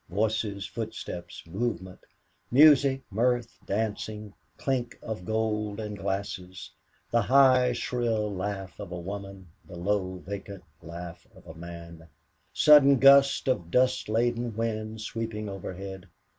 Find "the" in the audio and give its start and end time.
7.11-7.21, 9.67-9.75